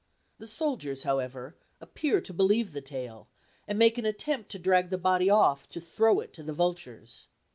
[0.39, 3.27] The soldiers, however, appear to believe the tale,
[3.67, 7.27] and make an attempt to drag the body off to throw it to the vultures.